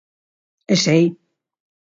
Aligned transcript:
E 0.73 0.75
sei. 0.83 1.03